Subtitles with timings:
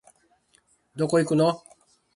[0.95, 1.63] どこ行くのお